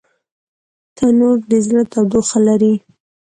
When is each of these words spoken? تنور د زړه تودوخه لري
تنور 0.95 1.37
د 1.49 1.53
زړه 1.65 1.81
تودوخه 1.91 2.39
لري 2.47 2.73